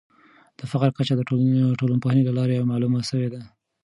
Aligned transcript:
د 0.59 0.59
فقر 0.71 0.89
کچه 0.97 1.13
د 1.17 1.21
ټولنپوهني 1.79 2.21
له 2.25 2.33
لارې 2.37 2.67
معلومه 2.71 2.99
سوې 3.09 3.27
ده. 3.33 3.41